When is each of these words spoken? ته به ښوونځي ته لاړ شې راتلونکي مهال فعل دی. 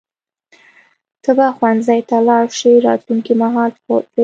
ته 1.23 1.31
به 1.37 1.47
ښوونځي 1.57 1.99
ته 2.09 2.17
لاړ 2.27 2.45
شې 2.59 2.71
راتلونکي 2.87 3.33
مهال 3.41 3.71
فعل 3.83 4.03
دی. 4.13 4.19